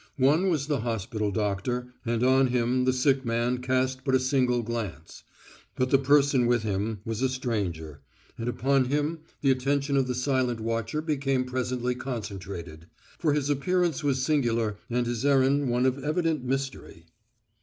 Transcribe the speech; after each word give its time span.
One 0.17 0.49
was 0.49 0.65
the 0.65 0.79
hospital 0.79 1.29
doctor, 1.29 1.93
and 2.03 2.23
on 2.23 2.47
him 2.47 2.85
the 2.85 2.91
sick 2.91 3.23
man 3.23 3.59
cast 3.59 4.03
but 4.03 4.15
a 4.15 4.19
single 4.19 4.63
glance; 4.63 5.23
but 5.75 5.91
the 5.91 5.99
person 5.99 6.47
with 6.47 6.63
him 6.63 7.01
was 7.05 7.21
a 7.21 7.29
stranger, 7.29 8.01
and 8.35 8.49
upon 8.49 8.85
him 8.85 9.19
the 9.41 9.51
attention 9.51 9.95
of 9.97 10.07
the 10.07 10.15
silent 10.15 10.59
watcher 10.59 11.03
became 11.03 11.45
presently 11.45 11.93
concentrated, 11.93 12.87
for 13.19 13.33
his 13.33 13.47
appearance 13.47 14.03
was 14.03 14.23
singular 14.25 14.75
and 14.89 15.05
his 15.05 15.23
errand 15.23 15.69
one 15.69 15.85
of 15.85 16.03
evident 16.03 16.43
mystery. 16.43 17.05